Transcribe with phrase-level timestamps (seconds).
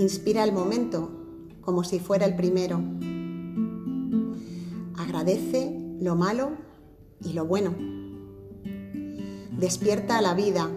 [0.00, 1.10] Inspira el momento
[1.60, 2.80] como si fuera el primero.
[4.96, 6.52] Agradece lo malo
[7.22, 7.74] y lo bueno.
[9.58, 10.70] Despierta la vida.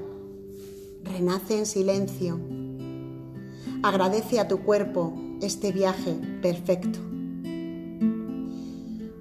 [1.05, 2.37] Renace en silencio.
[3.81, 6.99] Agradece a tu cuerpo este viaje perfecto.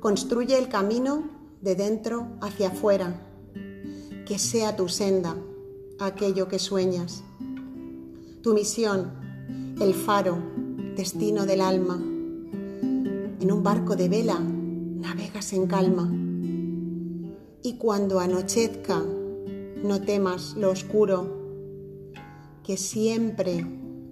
[0.01, 1.31] Construye el camino
[1.61, 3.25] de dentro hacia afuera.
[4.27, 5.37] Que sea tu senda
[6.01, 7.23] aquello que sueñas.
[8.43, 9.22] Tu misión,
[9.83, 10.39] el faro,
[10.97, 11.97] destino del alma.
[13.41, 16.09] En un barco de vela navegas en calma.
[17.65, 19.03] Y cuando anochezca,
[19.83, 22.13] no temas lo oscuro,
[22.63, 23.67] que siempre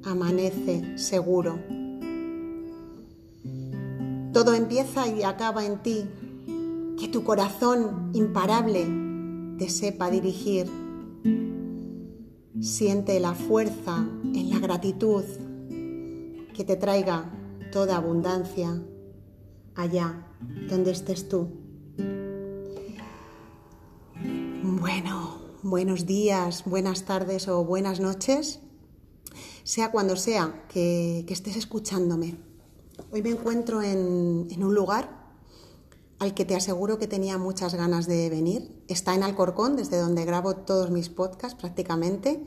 [0.05, 1.61] amanece seguro.
[4.33, 6.05] Todo empieza y acaba en ti,
[6.99, 8.89] que tu corazón imparable
[9.57, 10.67] te sepa dirigir.
[12.61, 15.23] Siente la fuerza en la gratitud
[16.61, 17.25] que te traiga
[17.73, 18.83] toda abundancia
[19.75, 20.27] allá
[20.69, 21.49] donde estés tú.
[24.63, 28.61] Bueno, buenos días, buenas tardes o buenas noches,
[29.65, 32.37] sea cuando sea que, estés escuchándome.
[33.11, 35.33] Hoy me encuentro en, un lugar
[36.19, 38.85] al que te aseguro que tenía muchas ganas de venir.
[38.87, 42.45] Está en Alcorcón, desde donde grabo todos mis podcasts prácticamente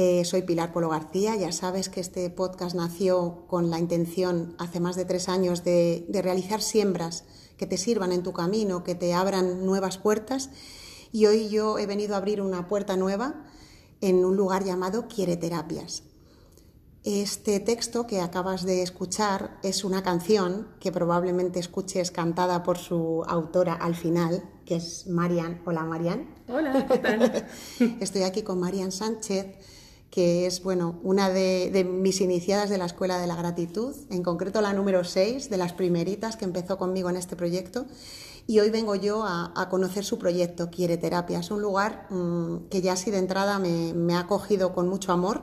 [0.00, 4.78] eh, soy Pilar Polo García, ya sabes que este podcast nació con la intención hace
[4.78, 7.24] más de tres años de, realizar siembras
[7.56, 10.50] que te sirvan en tu camino, que te abran nuevas puertas
[11.10, 13.44] y hoy yo he venido a abrir una puerta nueva
[14.00, 16.04] en un lugar llamado Quiere Terapias.
[17.02, 23.24] Este texto que acabas de escuchar es una canción que probablemente escuches cantada por su
[23.26, 25.60] autora al final, que es Marian.
[25.66, 26.36] Hola Marian.
[26.46, 27.48] Hola, ¿qué tal?
[28.00, 29.77] Estoy aquí con Marian Sánchez
[30.10, 34.60] que es bueno, una de, mis iniciadas de la Escuela de la Gratitud, en concreto
[34.60, 37.86] la número 6, de las primeritas que empezó conmigo en este proyecto.
[38.46, 41.40] Y hoy vengo yo a, conocer su proyecto, Quiere Terapia.
[41.40, 45.42] Es un lugar mm, que ya así de entrada me, ha acogido con mucho amor.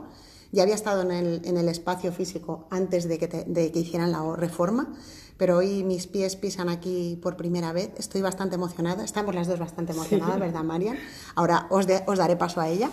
[0.50, 4.92] Ya había estado en el, espacio físico antes de que, de que hicieran la reforma,
[5.36, 7.90] pero hoy mis pies pisan aquí por primera vez.
[7.98, 9.04] Estoy bastante emocionada.
[9.04, 10.98] Estamos las dos bastante emocionadas, ¿verdad, Marian?
[11.36, 12.90] Ahora os, os daré paso a ella.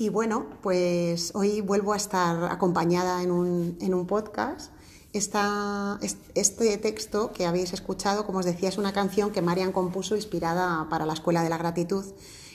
[0.00, 4.72] Y bueno, pues hoy vuelvo a estar acompañada en un, podcast.
[5.12, 10.86] este texto que habéis escuchado, como os decía, es una canción que Marian compuso inspirada
[10.88, 12.04] para la Escuela de la Gratitud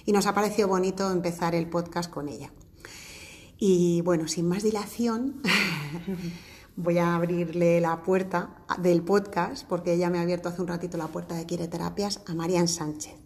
[0.06, 2.50] y nos ha parecido bonito empezar el podcast con ella.
[3.58, 5.42] Y bueno, sin más dilación,
[6.78, 10.98] voy a abrirle la puerta del podcast, porque ella me ha abierto hace un ratito
[10.98, 13.23] la puerta de Quiere Terapias, a Marian Sánchez.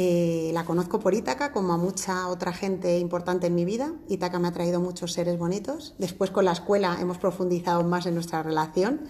[0.00, 3.94] Eh, la conozco por Ítaca, como a mucha otra gente importante en mi vida.
[4.08, 5.96] Ítaca me ha traído muchos seres bonitos.
[5.98, 9.00] Después con la escuela hemos profundizado más en nuestra relación.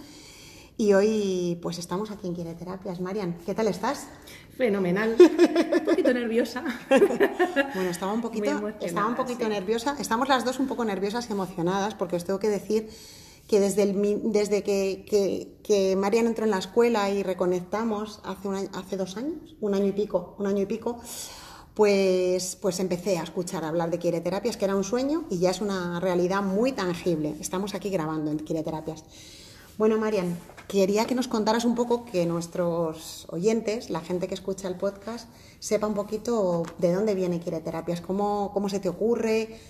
[0.79, 3.03] Y hoy pues estamos aquí en Quiere Terapias.
[3.03, 4.07] Marian, ¿qué tal estás?
[4.57, 5.15] Fenomenal.
[5.19, 6.65] un poquito nerviosa.
[6.89, 9.95] bueno, estaba un poquito, estaba un poquito nerviosa.
[10.01, 12.89] Estamos las dos un poco nerviosas y emocionadas porque os tengo que decir
[13.49, 18.57] que desde, el, desde que, que, que, entró en la escuela y reconectamos hace, un
[18.57, 21.01] hace dos años, un año y pico, un año y pico,
[21.75, 25.51] pues, pues empecé a escuchar hablar de Quiere Terapias, que era un sueño y ya
[25.51, 27.37] es una realidad muy tangible.
[27.41, 29.05] Estamos aquí grabando en Quiere Terapias.
[29.79, 30.37] Bueno, Marian,
[30.67, 35.29] quería que nos contaras un poco que nuestros oyentes, la gente que escucha el podcast,
[35.61, 39.61] sepa un poquito de dónde viene Quiere Terapias, cómo, cómo se te ocurre,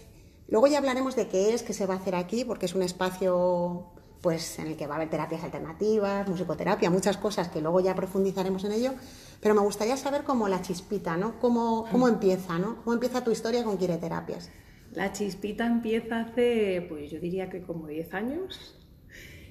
[0.48, 2.82] Luego ya hablaremos de qué es, qué se va a hacer aquí, porque es un
[2.82, 3.92] espacio
[4.22, 7.94] pues en el que va a haber terapias alternativas, musicoterapia, muchas cosas que luego ya
[7.94, 8.92] profundizaremos en ello,
[9.40, 11.38] pero me gustaría saber cómo la chispita, ¿no?
[11.38, 12.76] Cómo, cómo empieza, ¿no?
[12.82, 14.50] ¿Cómo empieza tu historia con Quiere Terapias?
[14.92, 18.76] La chispita empieza hace, pues yo diría que como 10 años,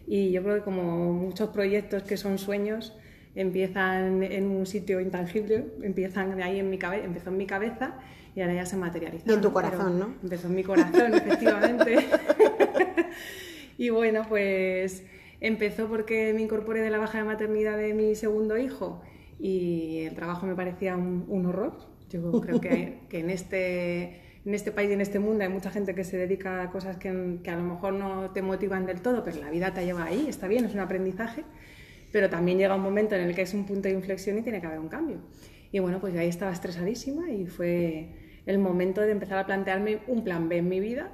[0.06, 2.94] y yo creo que como muchos proyectos que son sueños,
[3.36, 8.00] empiezan en un sitio intangible, empiezan ahí en mi cabeza, empezó en mi cabeza
[8.38, 9.24] y ahora ya se materializa.
[9.28, 10.14] Y en tu corazón, ¿no?
[10.22, 12.06] Empezó en mi corazón, efectivamente.
[13.80, 15.04] y bueno, pues
[15.42, 19.02] empezó porque me incorporé de la baja de maternidad de mi segundo hijo
[19.40, 21.80] y el trabajo me parecía un, horror.
[22.12, 25.72] Yo creo que, que en este en este país y en este mundo hay mucha
[25.72, 29.02] gente que se dedica a cosas que, que, a lo mejor no te motivan del
[29.02, 31.44] todo, pero la vida te lleva ahí, está bien, es un aprendizaje
[32.12, 34.62] pero también llega un momento en el que es un punto de inflexión y tiene
[34.62, 35.18] que haber un cambio.
[35.74, 40.24] Y bueno, pues ahí estaba estresadísima y fue el momento de empezar a plantearme un
[40.24, 41.12] plan B en mi vida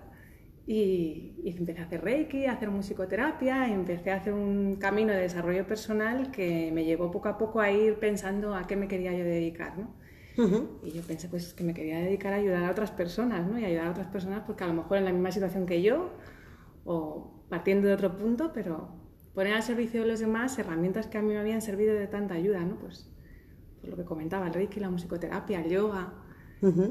[0.65, 5.68] y, empecé a hacer reiki, a hacer musicoterapia, empecé a hacer un camino de desarrollo
[5.68, 9.25] personal que me llevó poco a poco a ir pensando a qué me quería yo
[9.25, 10.01] dedicar, ¿no?
[10.83, 13.59] Y yo pensé pues que me quería dedicar a ayudar a otras personas, ¿no?
[13.59, 16.12] Y ayudar a otras personas porque a lo mejor en la misma situación que yo
[16.85, 18.95] o partiendo de otro punto, pero
[19.33, 22.35] poner al servicio de los demás herramientas que a mí me habían servido de tanta
[22.35, 22.77] ayuda, ¿no?
[22.77, 23.12] Pues,
[23.80, 26.13] pues lo que comentaba, el reiki, la musicoterapia, el yoga,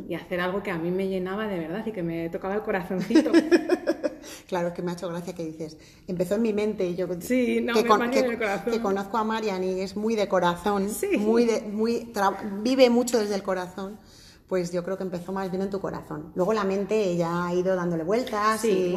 [0.08, 2.62] y hacer algo que a mí me llenaba de verdad y que me tocaba el
[2.62, 3.32] corazoncito.
[4.48, 5.76] claro, es que me ha hecho gracia que dices,
[6.06, 9.80] empezó en mi mente y yo sí, no, que, me que, conozco a Marian y
[9.80, 10.88] es muy de corazón,
[11.18, 12.12] muy de, muy
[12.62, 13.98] vive mucho desde el corazón
[14.52, 16.30] pues yo creo que empezó más bien en tu corazón.
[16.34, 18.94] Luego la mente ya ha ido dándole vueltas y,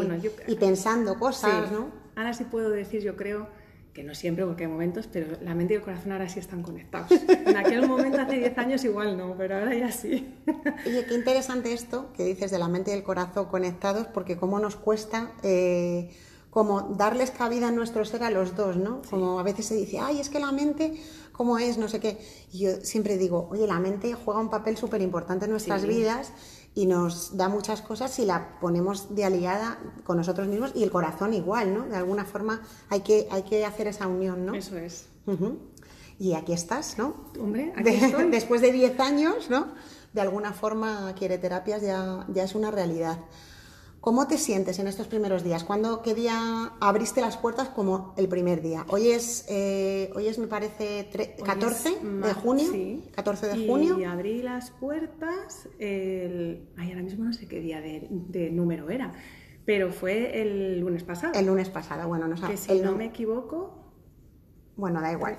[0.48, 1.88] y, pensando cosas, ¿no?
[2.18, 3.48] Ahora sí puedo decir, yo creo,
[3.95, 6.62] que no siempre porque hay momentos, pero la mente y el corazón ahora sí están
[6.62, 7.09] conectados.
[7.30, 10.36] En aquel momento, hace 10 años, igual no, pero ahora ya sí.
[10.86, 14.59] Oye, qué interesante esto que dices de la mente y el corazón conectados, porque cómo
[14.59, 16.12] nos cuesta eh,
[16.50, 19.01] como darles cabida en nuestro ser a los dos, ¿no?
[19.09, 21.00] Como a veces se dice, ay, es que la mente,
[21.31, 21.77] ¿cómo es?
[21.77, 22.18] No sé qué.
[22.51, 26.33] Y yo siempre digo, oye, la mente juega un papel súper importante en nuestras vidas
[26.75, 30.92] y nos da muchas cosas si la ponemos de aliada con nosotros mismos y el
[30.92, 31.86] corazón igual, ¿no?
[31.88, 34.54] De alguna forma hay que, hay que hacer esa unión, ¿no?
[34.54, 35.06] Eso es.
[36.19, 37.16] Y aquí estás, ¿no?
[37.39, 38.30] Hombre, aquí estoy.
[38.30, 39.68] Después de 10 años, ¿no?
[40.13, 43.19] De alguna forma Quiere Terapias ya, ya es una realidad.
[44.06, 45.63] ¿Cómo te sientes en estos primeros días?
[45.63, 48.86] ¿Cuándo, qué día abriste las puertas como el primer día?
[48.90, 51.10] Hoy es, eh, hoy es me parece,
[51.44, 52.72] 14 de junio.
[52.72, 53.04] Sí.
[53.16, 54.00] 14 de junio.
[54.00, 56.69] Y abrí las puertas el...
[56.78, 59.12] Ay, ahora mismo no sé qué día de, número era,
[59.66, 61.34] pero fue el lunes pasado.
[61.34, 62.62] El lunes pasado, bueno, no sabes.
[62.62, 63.92] Que si no me equivoco...
[64.75, 65.36] Bueno, da igual.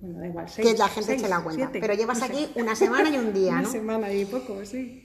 [0.00, 0.46] Bueno, da igual.
[0.46, 1.68] que la gente se la cuenta.
[1.72, 3.58] pero llevas aquí una semana y un día, ¿no?
[3.58, 5.04] Una semana y poco, sí.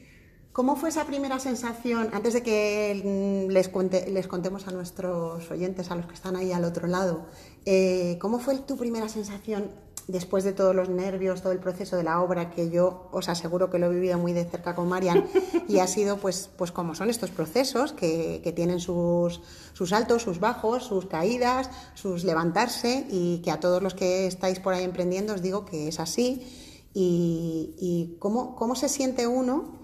[0.54, 3.72] ¿Cómo fue esa primera sensación, antes de que les,
[4.08, 7.26] les contemos a nuestros oyentes, a los que están ahí al otro lado,
[7.66, 9.72] eh, cómo fue tu primera sensación
[10.08, 13.72] después de todos los nervios, todo el proceso de la obra, que yo os aseguro
[13.72, 15.26] que lo he vivido muy de cerca con Marian,
[15.68, 19.42] y ha sido pues, pues como son estos procesos, que, tienen sus,
[19.74, 24.60] sus, altos, sus bajos, sus caídas, sus levantarse, y que a todos los que estáis
[24.60, 26.46] por ahí emprendiendo os digo que es así,
[26.94, 29.82] y, y cómo, cómo se siente uno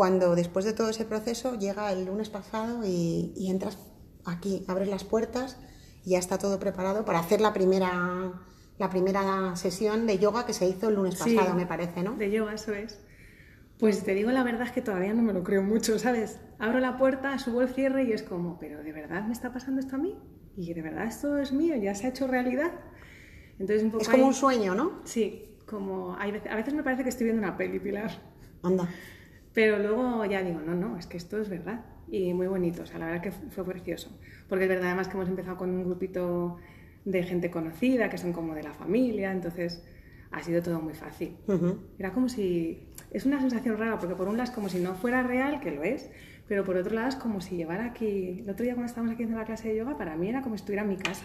[0.00, 3.76] cuando después de todo ese proceso llega el lunes pasado y, entras
[4.24, 5.58] aquí, abres las puertas
[6.06, 8.32] y ya está todo preparado para hacer la primera,
[8.78, 12.16] la primera sesión de yoga que se hizo el lunes pasado, me parece, ¿no?
[12.16, 12.98] De yoga, eso es.
[13.78, 16.40] Pues te digo la verdad es que todavía no me lo creo mucho, ¿sabes?
[16.58, 19.82] Abro la puerta, subo el cierre y es como, pero ¿de verdad me está pasando
[19.82, 20.16] esto a mí?
[20.56, 21.76] ¿Y de verdad esto es mío?
[21.76, 22.72] ¿Ya se ha hecho realidad?
[23.58, 25.02] Entonces, un poco es como un sueño, ¿no?
[25.04, 26.24] Sí, como a
[26.56, 28.12] veces me parece que estoy viendo una peli, Pilar.
[28.62, 28.88] Anda.
[29.52, 31.84] Pero luego ya digo, no, no, es que esto es verdad.
[32.08, 34.10] Y muy bonito, o sea, la verdad que fue precioso.
[34.48, 36.56] Porque es verdad además que hemos empezado con un grupito
[37.04, 39.84] de gente conocida, que son como de la familia, entonces
[40.30, 41.36] ha sido todo muy fácil.
[41.98, 42.88] Era como si...
[43.10, 45.72] Es una sensación rara, porque por un lado es como si no fuera real, que
[45.72, 46.10] lo es,
[46.46, 48.40] pero por otro lado es como si llevara aquí...
[48.40, 50.56] El otro día cuando estábamos aquí haciendo la clase de yoga, para mí era como
[50.56, 51.24] si estuviera en mi casa.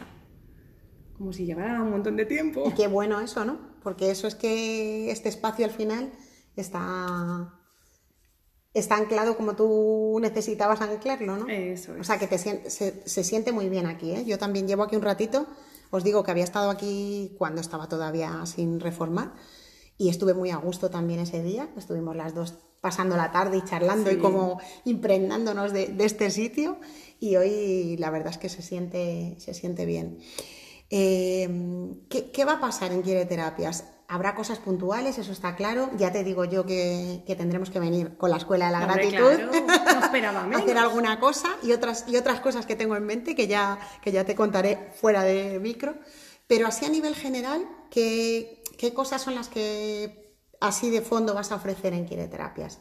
[1.18, 2.63] Como si llevara un montón de tiempo.
[2.68, 3.60] Y qué bueno eso, ¿no?
[3.83, 6.12] Porque eso es que este espacio al final
[6.56, 7.54] está
[8.75, 11.48] está anclado como tú necesitabas anclarlo, ¿no?
[11.48, 14.25] Eso O sea, que te, se, se, siente muy bien aquí, ¿eh?
[14.25, 15.48] Yo también llevo aquí un ratito,
[15.92, 19.33] os digo que había estado aquí cuando estaba todavía sin reformar
[19.98, 23.63] y estuve muy a gusto también ese día, estuvimos las dos pasando la tarde y
[23.63, 26.77] charlando y como impregnándonos de, este sitio
[27.20, 30.20] y hoy la verdad es que se siente, se siente bien.
[30.91, 31.50] Eh,
[32.10, 33.86] ¿qué, ¿qué, va a pasar en Quiere Terapias?
[34.07, 35.89] Habrá cosas puntuales, eso está claro.
[35.97, 39.39] Ya te digo yo que, tendremos que venir con la escuela de la gratitud.
[40.55, 44.12] hacer alguna cosa y otras, y otras cosas que tengo en mente que ya, que
[44.12, 45.95] ya te contaré fuera de micro.
[46.47, 51.51] Pero así a nivel general, ¿qué, qué cosas son las que así de fondo vas
[51.51, 52.79] a ofrecer en Quireterapias?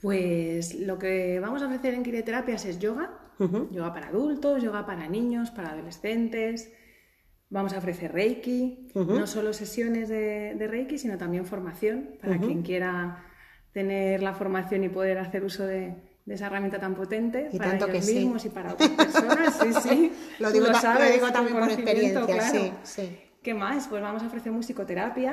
[0.00, 5.08] Pues lo que vamos a ofrecer en Quireterapias es yoga, yoga para adultos, yoga para
[5.08, 6.70] niños, para adolescentes,
[7.50, 13.24] Vamos a ofrecer Reiki, no solo sesiones de, Reiki, sino también formación para quien quiera
[13.72, 15.94] tener la formación y poder hacer uso de,
[16.26, 19.58] esa herramienta tan potente para ellos mismos y para otras personas.
[19.62, 20.12] Sí, sí.
[20.40, 20.66] lo, digo,
[21.32, 22.42] también por experiencia.
[22.42, 23.18] Sí, sí.
[23.42, 23.88] ¿Qué más?
[23.88, 25.32] Pues vamos a ofrecer musicoterapia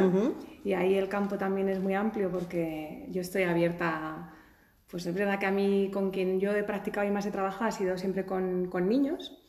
[0.63, 4.31] y ahí el campo también es muy amplio porque yo estoy abierta.
[4.87, 7.65] Pues es verdad que a mí con quien yo he practicado y más he trabajado
[7.65, 9.44] ha sido siempre con, con niños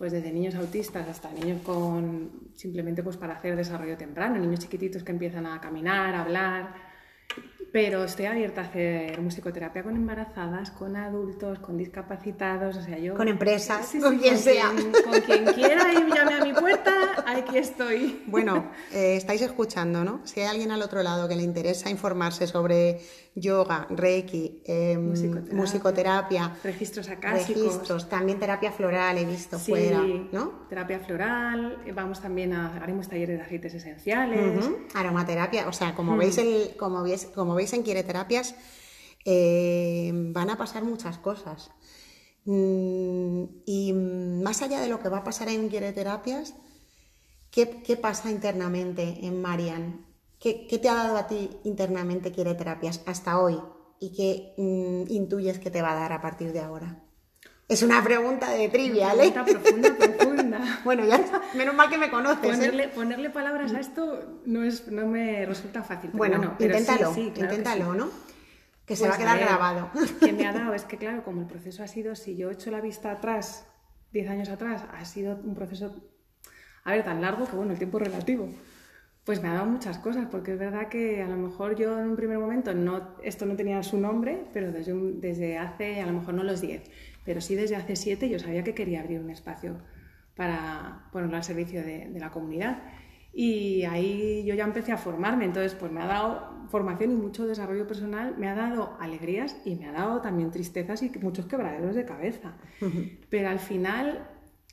[0.00, 5.02] pues desde niños autistas hasta niños con simplemente pues para hacer desarrollo temprano, niños chiquititos
[5.02, 6.74] que empiezan a caminar, a hablar,
[7.72, 13.14] pero estoy abierta a hacer musicoterapia con embarazadas, con adultos, con discapacitados, o sea, yo...
[13.16, 14.72] Con empresas, con quien sea.
[15.04, 16.92] con quien quiera y llame a mi puerta,
[17.26, 18.22] aquí estoy.
[18.26, 20.20] Bueno, eh, estáis escuchando, ¿no?
[20.24, 23.00] Si hay alguien al otro lado que le interesa informarse sobre
[23.34, 25.12] yoga, reiki, em,
[25.52, 30.66] musicoterapia, registros acásicos, registros, también terapia floral he visto fuera, ¿no?
[30.68, 36.38] Terapia floral, vamos también a haremos talleres de aceites esenciales, aromaterapia, o sea, como veis
[36.38, 38.54] el, como veis, como en Quiere Terapias
[39.24, 41.70] eh, van a pasar muchas cosas.
[42.44, 46.54] Mm, y más allá de lo que va a pasar en Quiere Terapias,
[47.50, 50.06] ¿qué, qué pasa internamente en Marian?
[50.40, 53.60] ¿Qué, te ha dado a ti internamente Quiere Terapias hasta hoy?
[54.00, 57.09] ¿Y qué mm, intuyes que te va a dar a partir de ahora?
[57.70, 59.32] Es una pregunta de trivial, ¿eh?
[59.32, 60.80] profunda, profunda.
[60.84, 61.24] bueno, ya
[61.54, 62.42] menos mal que me conoces.
[62.44, 62.56] ¿eh?
[62.56, 66.10] Ponerle, ponerle palabras a esto no, es, no me resulta fácil.
[66.12, 68.10] Bueno, inténtalo, inténtalo, ¿no?
[68.84, 69.90] Que se va a pues, quedar grabado.
[70.18, 72.72] Que me ha dado es que, claro, como el proceso ha sido, si yo echo
[72.72, 73.68] la vista atrás,
[74.10, 75.94] 10 años atrás, ha sido un proceso,
[76.82, 78.48] a ver, tan largo que, bueno, el tiempo es relativo
[79.24, 82.08] pues me ha dado muchas cosas, porque es verdad que a lo mejor yo en
[82.08, 86.14] un primer momento no, esto no tenía su nombre, pero desde, desde hace, a lo
[86.14, 86.90] mejor no los 10,
[87.24, 89.78] pero sí desde hace 7 yo sabía que quería abrir un espacio
[90.36, 92.82] para ponerlo al servicio de, la comunidad.
[93.32, 97.46] Y ahí yo ya empecé a formarme, entonces pues me ha dado formación y mucho
[97.46, 101.94] desarrollo personal, me ha dado alegrías y me ha dado también tristezas y muchos quebraderos
[101.94, 102.56] de cabeza.
[103.28, 104.28] Pero al final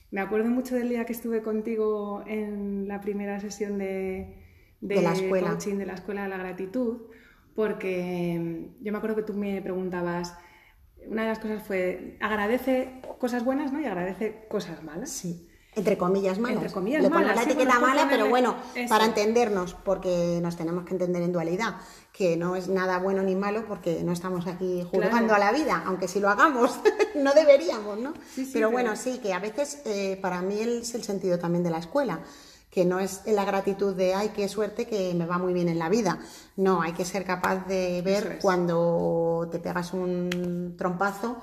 [0.10, 4.38] me acuerdo mucho del día que estuve contigo en la primera sesión de,
[4.82, 5.50] de, la escuela.
[5.50, 7.02] coaching de la Escuela de la Gratitud,
[7.56, 10.38] porque yo me acuerdo que tú me preguntabas,
[11.10, 13.80] una de las cosas fue, agradece cosas buenas ¿no?
[13.80, 15.10] y agradece cosas malas.
[15.10, 15.48] Sí.
[15.76, 16.58] Entre comillas malas.
[16.58, 17.36] Entre comillas Le malas.
[17.36, 18.56] la etiqueta mala, pero bueno,
[18.90, 21.76] para entendernos, porque nos tenemos que entender en dualidad,
[22.12, 25.84] que no es nada bueno ni malo porque no estamos aquí juzgando a la vida,
[25.86, 26.80] aunque si lo hagamos
[27.16, 28.14] no deberíamos, ¿no?
[28.52, 31.78] pero bueno, sí, que a veces eh, para mí es el sentido también de la
[31.78, 32.22] escuela
[32.78, 35.80] que no es la gratitud de, ay, qué suerte que me va muy bien en
[35.80, 36.20] la vida.
[36.58, 41.38] No, hay que ser capaz de ver cuando te pegas un trompazo,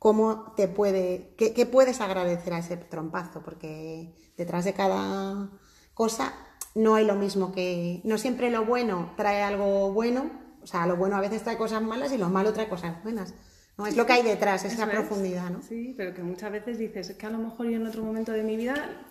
[0.00, 5.50] cómo te puede, qué, puedes agradecer a ese trompazo, porque detrás de cada
[5.94, 6.34] cosa
[6.74, 10.28] no hay lo mismo que, no siempre lo bueno trae algo bueno,
[10.60, 13.32] o sea, lo bueno a veces trae cosas malas y lo malo trae cosas buenas.
[13.78, 15.62] No, es lo que hay detrás, esa profundidad, ¿no?
[15.62, 18.42] Sí, pero que muchas veces dices, que a lo mejor yo en otro momento de
[18.42, 19.06] mi vida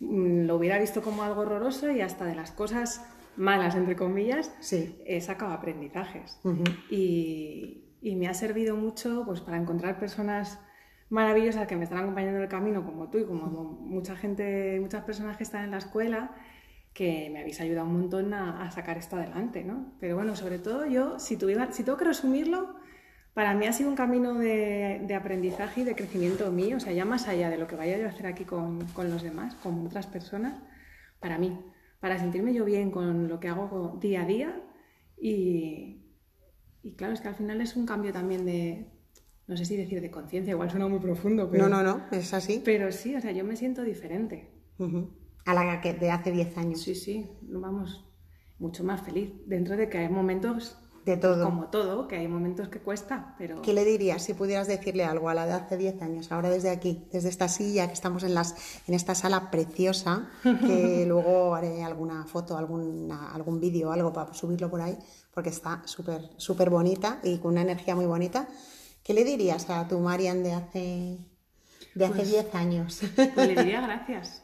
[0.00, 3.04] lo hubiera visto como algo horroroso y hasta de las cosas
[3.36, 4.98] malas, entre comillas, sí.
[5.06, 6.38] he sacado aprendizajes.
[6.90, 10.60] y, me ha servido mucho pues, para encontrar personas
[11.08, 15.04] maravillosas que me están acompañando en el camino, como tú y como mucha gente, muchas
[15.04, 16.34] personas que están en la escuela,
[16.92, 19.92] que me habéis ayudado un montón a, sacar esto adelante, ¿no?
[20.00, 22.76] Pero bueno, sobre todo yo, si, tuviera, si tengo que resumirlo,
[23.36, 27.04] para mí ha sido un camino de, aprendizaje y de crecimiento mío, o sea, ya
[27.04, 30.06] más allá de lo que vaya yo a hacer aquí con, los demás, con otras
[30.06, 30.58] personas,
[31.20, 31.54] para mí,
[32.00, 34.62] para sentirme yo bien con lo que hago día a día
[35.20, 36.00] y,
[36.96, 38.86] claro, es que al final es un cambio también de,
[39.46, 41.68] no sé si decir de conciencia, igual suena muy profundo, pero...
[41.68, 42.62] No, no, no, es así.
[42.64, 44.50] Pero sí, o sea, yo me siento diferente.
[45.44, 46.80] A la que de hace 10 años.
[46.80, 48.02] Sí, sí, vamos,
[48.58, 51.44] mucho más feliz, dentro de que hay momentos de todo.
[51.44, 53.62] Como todo, que hay momentos que cuesta, pero...
[53.62, 56.68] ¿Qué le dirías si pudieras decirle algo a la de hace 10 años, ahora desde
[56.68, 58.56] aquí, desde esta silla que estamos en, las,
[58.88, 64.68] en esta sala preciosa, que luego haré alguna foto, alguna, algún vídeo, algo para subirlo
[64.68, 64.98] por ahí,
[65.32, 68.48] porque está súper súper bonita y con una energía muy bonita.
[69.04, 71.18] ¿Qué le dirías a tu Marian de hace,
[71.94, 73.00] de hace 10 pues, años?
[73.14, 74.42] Pues le diría gracias.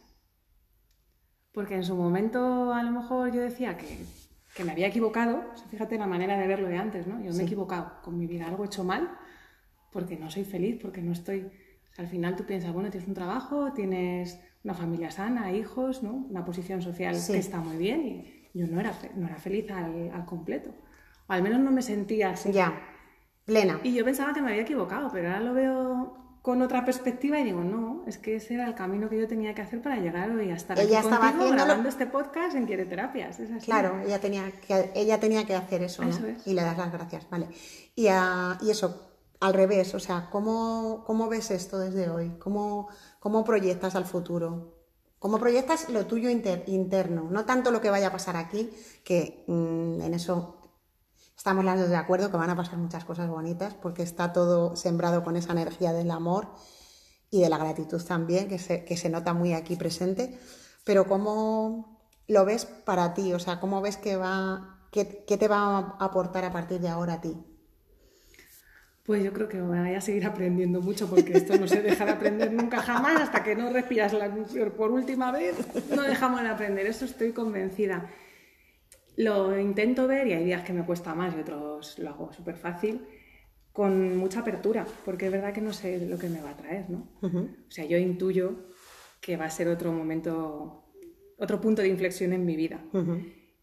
[1.52, 4.06] Porque en su momento a lo mejor yo decía que
[4.54, 7.22] que me había equivocado, fíjate la manera de verlo de antes, ¿no?
[7.22, 9.10] Yo me he equivocado con mi vida, algo he hecho mal,
[9.90, 11.50] porque no soy feliz, porque no estoy...
[11.96, 16.12] al final tú piensas, bueno, tienes un trabajo, tienes una familia sana, hijos, ¿no?
[16.12, 20.10] Una posición social que está muy bien y yo no era, no era feliz al,
[20.12, 20.70] al completo.
[21.26, 22.52] O al menos no me sentía así.
[22.52, 22.78] Ya,
[23.44, 23.80] plena.
[23.82, 27.44] Y yo pensaba que me había equivocado, pero ahora lo veo con otra perspectiva y
[27.44, 30.28] digo, no, es que ese era el camino que yo tenía que hacer para llegar
[30.32, 33.38] hoy a estar ella aquí estaba contigo grabando este podcast en Quiere Terapias.
[33.64, 36.02] Claro, ella tenía, que, ella tenía que hacer eso,
[36.44, 37.46] Y le das las gracias, vale.
[37.94, 42.32] Y, y eso, al revés, o sea, ¿cómo, cómo ves esto desde hoy?
[42.40, 42.88] ¿Cómo,
[43.20, 44.74] ¿Cómo proyectas al futuro?
[45.20, 47.28] ¿Cómo proyectas lo tuyo interno?
[47.30, 48.68] No tanto lo que vaya a pasar aquí,
[49.04, 50.61] que mm, en eso
[51.42, 54.76] Estamos las dos de acuerdo que van a pasar muchas cosas bonitas porque está todo
[54.76, 56.46] sembrado con esa energía del amor
[57.32, 60.38] y de la gratitud también, que se, que se nota muy aquí presente.
[60.84, 63.32] Pero ¿cómo lo ves para ti?
[63.32, 66.88] O sea, ¿cómo ves que va ¿qué, ¿qué, te va a aportar a partir de
[66.88, 67.36] ahora a ti?
[69.02, 72.12] Pues yo creo que voy a seguir aprendiendo mucho porque esto no se deja de
[72.12, 74.32] aprender nunca jamás hasta que no respiras la,
[74.76, 75.56] por última vez.
[75.90, 78.08] No dejamos de aprender, eso estoy convencida.
[79.16, 82.56] Lo intento ver y hay días que me cuesta más y otros lo hago súper
[82.56, 83.06] fácil
[83.72, 86.90] con mucha apertura, porque es verdad que no sé lo que me va a traer,
[86.90, 87.08] ¿no?
[87.22, 88.68] O sea, yo intuyo
[89.20, 90.84] que va a ser otro momento,
[91.38, 92.84] otro punto de inflexión en mi vida.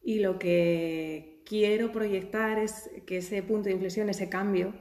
[0.02, 4.74] Y lo que quiero proyectar es que ese punto de inflexión, ese cambio,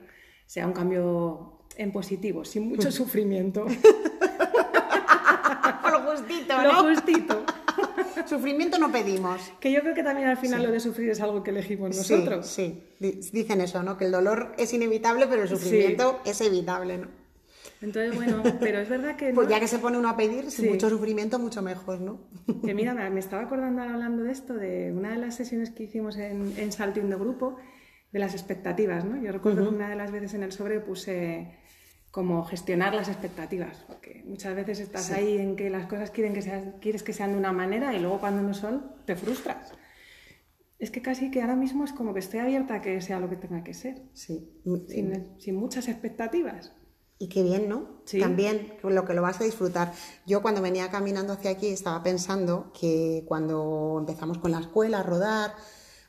[0.46, 3.66] sea un cambio en positivo, sin mucho sufrimiento.
[5.90, 6.64] lo justito, ¿no?
[6.64, 7.44] Lo justito.
[8.28, 9.40] Sufrimiento no pedimos.
[9.60, 12.46] Que yo creo que también al final lo de sufrir es algo que elegimos nosotros.
[12.46, 13.96] Sí, dicen eso, ¿no?
[13.96, 17.08] Que el dolor es inevitable, pero el sufrimiento es evitable, ¿no?
[17.80, 19.32] Entonces, bueno, pero es verdad que...
[19.32, 22.20] Pues ya que se pone uno a pedir, sin mucho sufrimiento, mucho mejor, ¿no?
[22.64, 26.16] Que mira, me estaba acordando hablando de esto, de una de las sesiones que hicimos
[26.16, 27.56] en, en Salting de Grupo,
[28.12, 29.22] de las expectativas, ¿no?
[29.22, 31.54] Yo recuerdo que una de las veces en el sobre puse
[32.18, 36.42] como gestionar las expectativas, porque muchas veces estás ahí en que las cosas quieren que
[36.42, 39.70] sean, quieres que sean de una manera y luego cuando no son, te frustras.
[40.80, 43.30] Es que casi que ahora mismo es como que estoy abierta a que sea lo
[43.30, 44.50] que tenga que ser, sí.
[44.88, 46.72] sin, sin muchas expectativas.
[47.20, 48.00] Y qué bien, ¿no?
[48.04, 48.18] Sí.
[48.18, 49.92] También lo que lo vas a disfrutar.
[50.26, 55.02] Yo cuando venía caminando hacia aquí estaba pensando que cuando empezamos con la escuela a
[55.04, 55.52] rodar,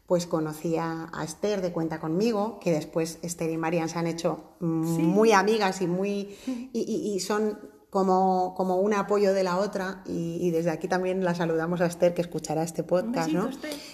[0.10, 4.56] pues conocí a, Esther de Cuenta conmigo, que después Esther y Marian se han hecho
[4.60, 6.36] muy amigas y muy
[6.74, 7.60] y, son
[7.92, 12.16] como, como, un apoyo de la otra y, desde aquí también la saludamos a Esther
[12.16, 13.52] que escuchará este podcast, ¿no?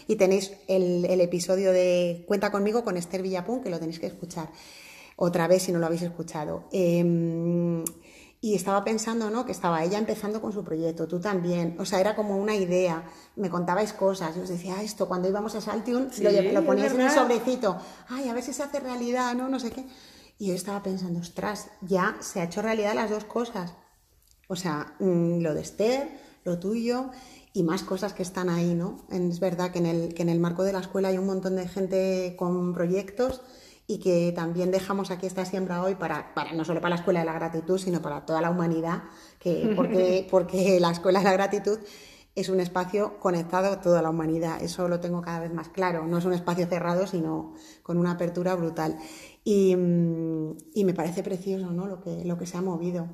[0.07, 4.47] Y tenéis el, episodio de Cuenta conmigo con Esther Villapun, que lo tenéis que escuchar
[5.17, 6.69] otra vez si no lo habéis escuchado.
[6.71, 7.83] Em,
[8.45, 9.43] y estaba pensando, ¿no?
[9.43, 11.75] Que estaba ella empezando con su proyecto, tú también.
[11.79, 13.03] O sea, era como una idea.
[13.35, 14.35] Me contabais cosas.
[14.35, 16.09] Yo os decía, ah, esto, cuando íbamos a Saltium,
[16.53, 17.75] lo, ponías en un sobrecito.
[18.07, 19.49] Ay, a ver si se hace realidad, ¿no?
[19.49, 19.87] No sé qué.
[20.37, 23.73] Y yo estaba pensando, ostras, ya se ha hecho realidad las dos cosas.
[24.47, 26.07] O sea, mm, lo de Esther,
[26.43, 27.09] lo tuyo
[27.51, 29.07] y más cosas que están ahí, ¿no?
[29.09, 31.55] Es verdad que en el, que en el marco de la escuela hay un montón
[31.55, 33.41] de gente con proyectos
[33.87, 37.19] y que también dejamos aquí esta siembra hoy para, para, no solo para la Escuela
[37.19, 39.03] de la Gratitud, sino para toda la humanidad,
[39.39, 41.79] que, porque, porque la Escuela de la Gratitud
[42.35, 44.61] es un espacio conectado a toda la humanidad.
[44.61, 46.05] Eso lo tengo cada vez más claro.
[46.05, 48.97] No es un espacio cerrado, sino con una apertura brutal.
[49.43, 51.87] Y, y me parece precioso ¿no?
[51.87, 53.07] lo, que, lo que se ha movido,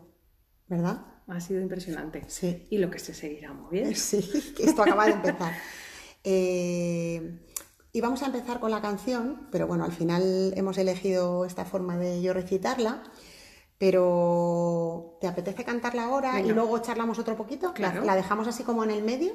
[0.68, 1.06] ¿verdad?
[1.28, 2.24] Ha sido impresionante.
[2.28, 2.66] Sí.
[2.72, 3.92] Y lo que se seguirá moviendo.
[3.96, 4.28] Sí,
[4.60, 5.54] esto acaba de empezar.
[6.24, 7.40] eh,
[7.94, 11.98] y vamos a empezar con la canción, pero bueno, al final hemos elegido esta forma
[11.98, 13.04] de yo recitarla.
[13.78, 17.74] Pero, ¿te apetece cantarla ahora y luego charlamos otro poquito?
[17.74, 18.06] Claro.
[18.06, 19.34] La, dejamos así como en el medio.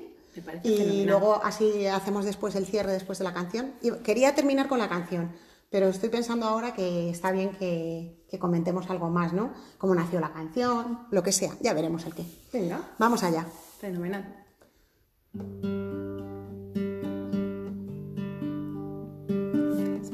[0.63, 3.73] y luego así hacemos después el cierre después de la canción.
[3.83, 5.33] Y quería terminar con la canción,
[5.69, 9.53] pero estoy pensando ahora que está bien que, que comentemos algo más, ¿no?
[9.79, 11.51] Cómo nació la canción, lo que sea.
[11.61, 12.25] Ya veremos el qué.
[12.53, 12.81] Venga.
[12.99, 13.47] Vamos allá.
[13.81, 14.47] Fenomenal.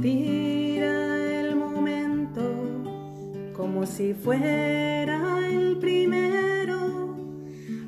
[0.02, 2.42] Respira el momento
[3.56, 7.14] como si fuera el primero.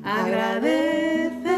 [0.01, 1.57] Agradece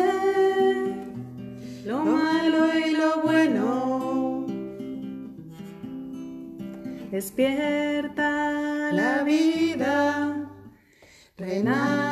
[1.86, 4.48] lo malo y lo bueno.
[7.12, 10.50] Despierta la vida,
[11.38, 12.07] renace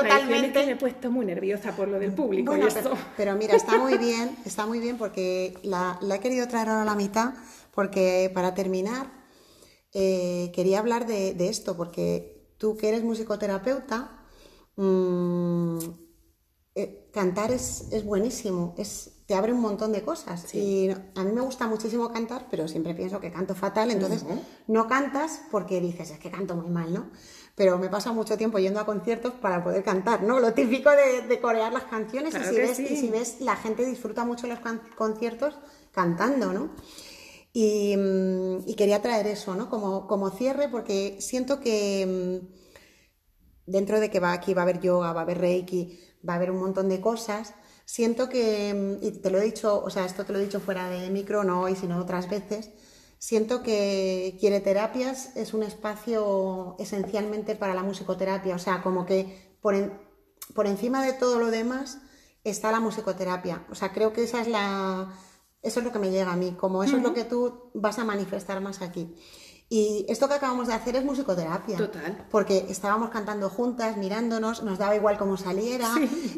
[0.00, 0.66] Totalmente.
[0.66, 2.54] me he puesto muy nerviosa por lo del público
[3.16, 6.84] Pero, mira, está muy bien, está muy bien porque la, he querido traer ahora a
[6.84, 7.34] la mitad,
[7.72, 9.10] porque para terminar
[9.92, 14.24] eh, quería hablar de, esto, porque tú que eres musicoterapeuta,
[14.76, 15.78] mmm,
[17.12, 20.54] cantar es, es, buenísimo, es, te abre un montón de cosas.
[20.54, 24.24] Y a mí me gusta muchísimo cantar, pero siempre pienso que canto fatal, entonces
[24.66, 27.10] no cantas porque dices, es que canto muy mal, ¿no?
[27.54, 30.40] Pero me pasa mucho tiempo yendo a conciertos para poder cantar, ¿no?
[30.40, 34.24] Lo típico de, corear las canciones y, si ves, y si ves, la gente disfruta
[34.24, 34.58] mucho los
[34.96, 35.54] conciertos
[35.92, 36.70] cantando, ¿no?
[37.52, 39.70] Y, mm, y, quería traer eso, ¿no?
[39.70, 44.80] Como, como cierre, porque siento que mm, dentro de que va aquí va a haber
[44.80, 47.54] yoga, va a haber reiki, va a haber un montón de cosas.
[47.84, 50.88] Siento que, y te lo he dicho, o sea, esto te lo he dicho fuera
[50.88, 52.70] de micro, no hoy, sino otras veces,
[53.18, 59.56] siento que Quiere Terapias es un espacio esencialmente para la musicoterapia, o sea, como que
[59.60, 59.74] por,
[60.54, 61.98] por encima de todo lo demás
[62.42, 63.66] está la musicoterapia.
[63.70, 65.14] O sea, creo que esa es la,
[65.62, 67.98] eso es lo que me llega a mí, como eso es lo que tú vas
[67.98, 69.16] a manifestar más aquí.
[69.68, 71.76] Y esto que acabamos de hacer es musicoterapia.
[71.76, 72.26] Total.
[72.30, 75.88] Porque estábamos cantando juntas, mirándonos, nos daba igual cómo saliera,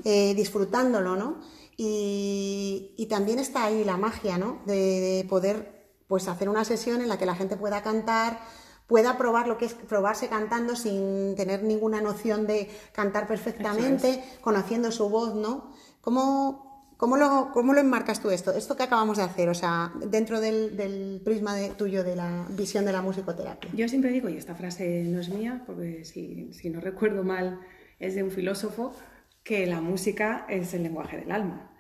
[0.05, 1.41] eh, disfrutándolo, ¿no?
[1.77, 4.63] Y, también está ahí la magia, ¿no?
[4.67, 5.75] De, poder
[6.09, 8.41] pues hacer una sesión en la que la gente pueda cantar,
[8.87, 14.93] pueda probar lo que es probarse cantando sin tener ninguna noción de cantar perfectamente, conociendo
[14.93, 15.73] su voz, ¿no?
[16.01, 16.66] ¿Cómo,
[16.97, 18.53] ¿Cómo lo, ¿Cómo lo enmarcas tú esto?
[18.53, 22.87] Esto que acabamos de hacer, o sea, dentro del, prisma de, tuyo de la visión
[22.87, 23.71] de la musicoterapia.
[23.75, 27.61] Yo siempre digo, y esta frase no es mía, porque si, si no recuerdo mal,
[27.99, 28.95] es de un filósofo,
[29.43, 31.71] que la música es el lenguaje del alma.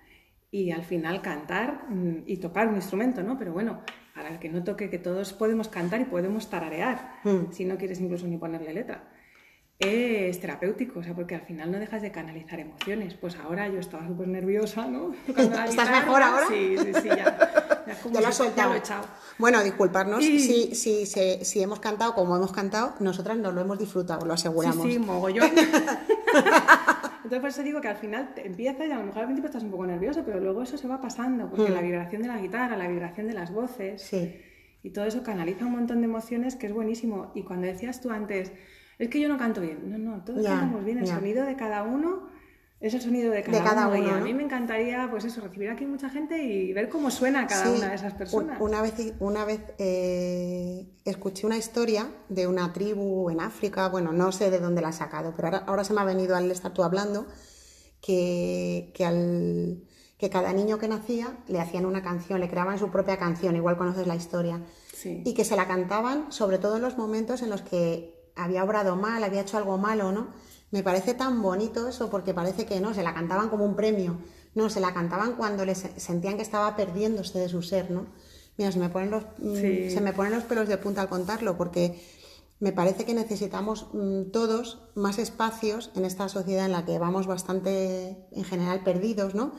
[0.51, 3.39] Y al final cantar mm, y tocar un instrumento, ¿no?
[3.39, 3.81] Pero bueno,
[4.15, 7.53] para el que no toque, que todos podemos cantar y podemos tararear, mm.
[7.53, 9.16] si no quieres incluso ni ponerle letra
[9.79, 13.15] es terapéutico, o sea, porque al final no dejas de canalizar emociones.
[13.15, 15.15] Pues ahora yo estaba súper nerviosa, ¿no?
[15.29, 16.47] ¿Estás mejor ahora?
[16.49, 17.85] Sí, sí, sí, ya.
[17.87, 18.75] Ya, lo has soltado.
[19.39, 24.27] Bueno, disculparnos si, si, si, hemos cantado como hemos cantado, nosotras no lo hemos disfrutado,
[24.27, 24.87] lo aseguramos.
[24.87, 25.51] Sí, sí, mogollón.
[27.17, 29.49] Entonces por eso digo que al final te empieza y a lo mejor al principio
[29.49, 31.75] estás un poco nervioso, pero luego eso se va pasando, porque mm.
[31.75, 34.41] la vibración de la guitarra, la vibración de las voces, sí.
[34.83, 37.33] y todo eso canaliza un montón de emociones que es buenísimo.
[37.35, 38.53] Y cuando decías tú antes
[38.99, 39.91] es que yo no canto bien.
[39.91, 40.99] No, no, todos cantamos bien.
[40.99, 42.29] El sonido de cada uno
[42.79, 43.97] es el sonido de cada, uno.
[43.97, 47.47] Y a mí me encantaría, pues eso, recibir aquí mucha gente y ver cómo suena
[47.47, 48.61] cada una de esas personas.
[48.61, 54.31] Una vez, una vez eh, escuché una historia de una tribu en África, bueno, no
[54.31, 56.83] sé de dónde la ha sacado, pero ahora, se me ha venido al estar tú
[56.83, 57.27] hablando,
[58.03, 59.83] que, que, al,
[60.19, 63.79] que cada niño que nacía le hacían una canción, le creaban su propia canción, igual
[63.79, 64.63] conoces la historia.
[65.05, 68.97] Y que se la cantaban sobre todo en los momentos en los que había obrado
[68.97, 70.29] mal, había hecho algo malo, ¿no?
[70.71, 74.19] Me parece tan bonito eso porque parece que no, se la cantaban como un premio,
[74.55, 78.07] no, se la cantaban cuando les sentían que estaba perdiéndose de su ser, ¿no?
[78.57, 81.57] Mira, se me ponen los, mm, se me ponen los pelos de punta al contarlo
[81.57, 82.01] porque
[82.59, 87.27] me parece que necesitamos mm, todos más espacios en esta sociedad en la que vamos
[87.27, 89.53] bastante, en general, perdidos, ¿no?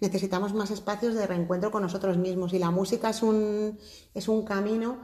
[0.00, 3.78] Necesitamos más espacios de reencuentro con nosotros mismos y la música es un,
[4.14, 4.98] es un camino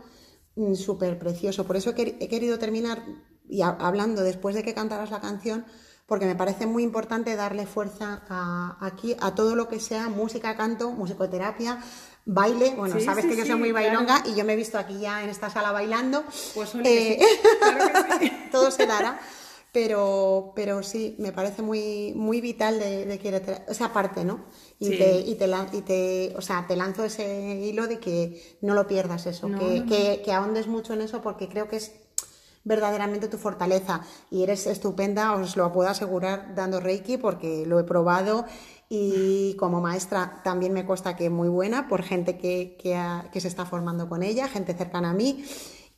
[0.75, 1.65] súper precioso.
[1.65, 3.03] Por eso he querido terminar
[3.49, 5.65] y hablando después de que cantaras la canción,
[6.07, 10.57] porque me parece muy importante darle fuerza a, aquí a todo lo que sea música,
[10.57, 11.81] canto, musicoterapia,
[12.25, 12.75] baile.
[12.77, 15.31] Bueno, sabes que yo soy muy bailonga y yo me he visto aquí ya en
[15.31, 16.25] esta sala bailando.
[16.55, 17.21] Pues eh,
[18.53, 19.21] todo se dará.
[19.73, 24.45] Pero, pero sí, me parece muy, muy vital de, de esa parte, ¿no?
[24.81, 28.75] Y, te, y, te, y te, o sea, te lanzo ese hilo de que no
[28.75, 31.93] lo pierdas eso, que, Que, que ahondes mucho en eso porque creo que es
[32.65, 37.85] verdaderamente tu fortaleza y eres estupenda, os lo puedo asegurar dando Reiki porque lo he
[37.85, 38.45] probado
[38.89, 43.65] y como maestra también me consta que muy buena por gente que, que, se está
[43.65, 45.45] formando con ella, gente cercana a mí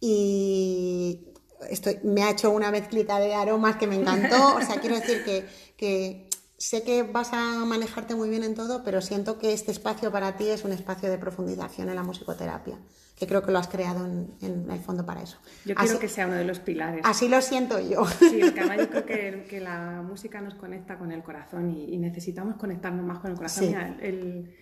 [0.01, 1.32] y
[1.71, 5.25] estoy, me ha hecho una mezclita de aromas que me encantó, o sea, quiero decir
[5.25, 5.47] que,
[5.77, 6.29] que
[6.63, 10.37] sé que vas a manejarte muy bien en todo, pero siento que este espacio para
[10.37, 12.79] ti es un espacio de profundización en la musicoterapia,
[13.17, 15.39] que creo que lo has creado en, el fondo para eso.
[15.65, 17.03] Yo quiero que sea uno de los pilares.
[17.05, 18.07] Así lo siento yo.
[18.07, 21.99] Sí, porque además yo creo que, que la música nos conecta con el corazón y,
[21.99, 23.75] necesitamos conectarnos más con el corazón.
[24.01, 24.55] el,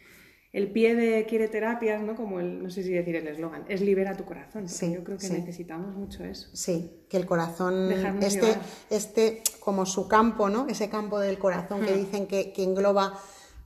[0.52, 2.16] el pie de quiere terapias, ¿no?
[2.16, 4.68] Como el, no sé si decir el eslogan, es libera tu corazón.
[4.68, 6.48] Sí, yo creo que necesitamos mucho eso.
[6.52, 8.56] Sí, que el corazón, este,
[8.90, 10.66] este, como su campo, ¿no?
[10.66, 11.98] Ese campo del corazón que hmm.
[11.98, 13.18] dicen que, engloba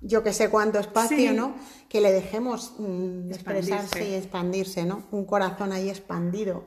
[0.03, 1.55] yo que sé cuánto espacio, ¿no?
[1.89, 5.05] Que le dejemos mm, expresarse y expandirse, ¿no?
[5.11, 6.65] Un corazón ahí expandido.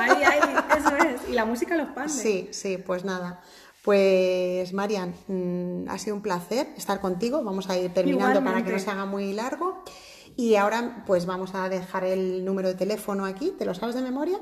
[0.00, 0.40] Ahí, ahí,
[0.78, 1.28] eso es.
[1.28, 2.10] Y la música lo expande.
[2.10, 3.42] Sí, sí, pues nada.
[3.84, 7.42] Pues Marian, mm, ha sido un placer estar contigo.
[7.42, 9.82] Vamos a ir terminando para que no se haga muy largo.
[10.36, 13.54] Y ahora pues vamos a dejar el número de teléfono aquí.
[13.58, 14.38] ¿Te lo sabes de memoria?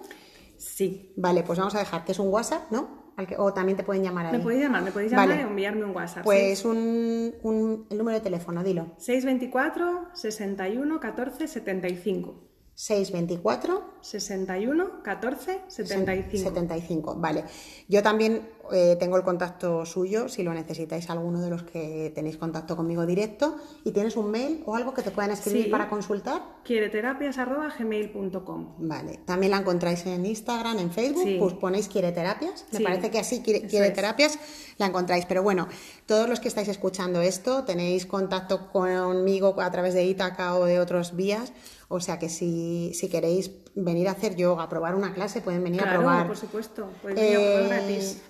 [0.57, 1.13] Sí.
[1.17, 3.09] Vale, pues vamos a dejar que es un WhatsApp, ¿no?
[3.39, 4.33] o también te pueden llamar ahí.
[4.33, 6.23] Me podéis llamar, me podéis llamar y enviarme un WhatsApp.
[6.23, 8.95] Pues un, un, el número de teléfono, dilo.
[8.99, 12.49] 624 61 14 75.
[12.75, 16.45] 624 61 14 75.
[16.45, 17.45] 75, vale.
[17.89, 22.37] Yo también eh, tengo el contacto suyo si lo necesitáis alguno de los que tenéis
[22.37, 23.57] contacto conmigo directo.
[23.85, 26.43] ¿Y tienes un mail o algo que te puedan escribir para consultar?
[26.65, 29.21] quiereterapias.gmail.com Vale.
[29.25, 32.67] También la encontráis en Instagram, en Facebook, pues ponéis quiere terapias.
[32.73, 34.39] Me parece que así quiere, terapias
[34.77, 35.25] la encontráis.
[35.27, 35.69] Pero bueno,
[36.07, 40.81] todos los que estáis escuchando esto tenéis contacto conmigo a través de Itaca o de
[40.81, 41.53] otros vías
[41.91, 45.65] o sea que si, si queréis venir a hacer yoga, a probar una clase, pueden
[45.65, 46.27] venir a probar.
[46.27, 46.91] por supuesto.
[47.17, 48.21] Eh, gratis.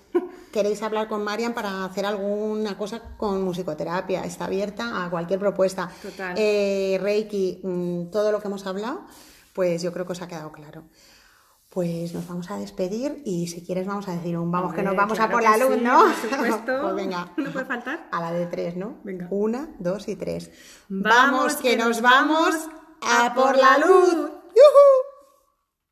[0.58, 5.88] Queréis hablar con Marian para hacer alguna cosa con musicoterapia, está abierta a cualquier propuesta.
[6.02, 6.34] Total.
[6.36, 9.02] Eh, Reiki, mm, todo lo que hemos hablado,
[9.52, 10.82] pues yo creo que os ha quedado claro.
[11.70, 14.96] Pues nos vamos a despedir y si quieres vamos a decir un vamos que nos
[14.96, 16.06] vamos a por la luz, ¿no?
[16.06, 16.72] Por supuesto.
[16.82, 17.32] pues venga.
[17.36, 18.08] No puede faltar.
[18.10, 18.98] A la de tres, ¿no?
[19.04, 19.28] Venga.
[19.30, 20.50] Una, dos y tres.
[20.88, 22.56] Vamos, que, nos vamos
[23.00, 24.14] a por la luz.
[24.56, 25.07] ¡Yuhu!